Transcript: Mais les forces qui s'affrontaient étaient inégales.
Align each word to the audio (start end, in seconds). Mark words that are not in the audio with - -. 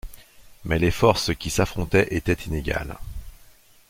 Mais 0.65 0.79
les 0.79 0.89
forces 0.89 1.35
qui 1.35 1.51
s'affrontaient 1.51 2.07
étaient 2.09 2.33
inégales. 2.33 2.97